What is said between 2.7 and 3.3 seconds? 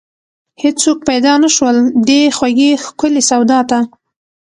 ښکلې